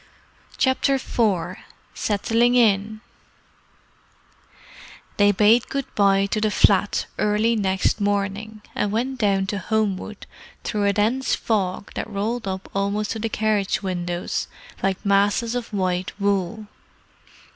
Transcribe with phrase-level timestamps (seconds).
[0.57, 1.57] CHAPTER IV
[1.93, 3.01] SETTLING IN
[5.17, 10.25] They bade good bye to the flat early next morning and went down to Homewood
[10.63, 14.47] through a dense fog that rolled up almost to the carriage windows
[14.81, 16.65] like masses of white wool.